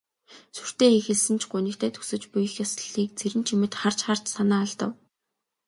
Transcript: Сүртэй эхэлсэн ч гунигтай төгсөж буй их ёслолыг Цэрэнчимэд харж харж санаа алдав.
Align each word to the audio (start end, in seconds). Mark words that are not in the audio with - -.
Сүртэй 0.55 0.91
эхэлсэн 0.99 1.35
ч 1.41 1.43
гунигтай 1.51 1.89
төгсөж 1.93 2.23
буй 2.31 2.43
их 2.47 2.53
ёслолыг 2.65 3.09
Цэрэнчимэд 3.19 3.73
харж 3.81 3.99
харж 4.07 4.25
санаа 4.35 4.61
алдав. 4.65 4.91